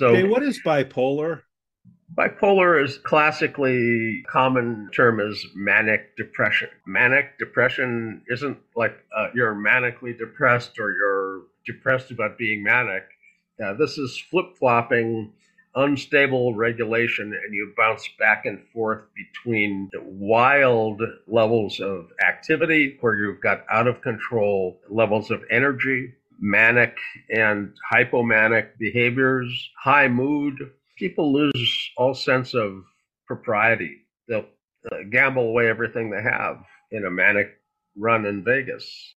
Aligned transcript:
So, 0.00 0.14
Hey, 0.14 0.22
what 0.24 0.42
is 0.42 0.58
bipolar? 0.64 1.42
bipolar 2.16 2.82
is 2.82 2.96
classically 2.96 4.24
common 4.26 4.88
term 4.94 5.20
is 5.20 5.46
manic 5.54 6.16
depression. 6.16 6.70
Manic 6.86 7.38
depression 7.38 8.22
isn't 8.30 8.56
like 8.74 8.96
uh, 9.14 9.28
you're 9.34 9.54
manically 9.54 10.16
depressed 10.16 10.78
or 10.78 10.92
you're 10.92 11.42
depressed 11.66 12.10
about 12.10 12.38
being 12.38 12.62
manic. 12.62 13.04
Uh, 13.62 13.74
this 13.74 13.98
is 13.98 14.16
flip 14.30 14.56
flopping, 14.58 15.34
unstable 15.74 16.54
regulation, 16.54 17.38
and 17.44 17.52
you 17.52 17.74
bounce 17.76 18.08
back 18.18 18.46
and 18.46 18.66
forth 18.72 19.02
between 19.14 19.90
wild 20.02 21.02
levels 21.26 21.78
of 21.78 22.08
activity 22.26 22.96
where 23.02 23.16
you've 23.16 23.42
got 23.42 23.66
out 23.70 23.86
of 23.86 24.00
control 24.00 24.80
levels 24.88 25.30
of 25.30 25.42
energy, 25.50 26.14
manic 26.40 26.96
and 27.30 27.72
hypomanic 27.92 28.78
behaviors, 28.78 29.70
high 29.78 30.08
mood. 30.08 30.54
People 30.98 31.32
lose 31.32 31.90
all 31.96 32.14
sense 32.14 32.54
of 32.54 32.82
propriety. 33.26 33.98
They'll 34.28 34.46
uh, 34.90 34.96
gamble 35.10 35.48
away 35.48 35.68
everything 35.68 36.10
they 36.10 36.22
have 36.22 36.62
in 36.90 37.04
a 37.04 37.10
manic 37.10 37.58
run 37.96 38.26
in 38.26 38.42
Vegas. 38.42 39.08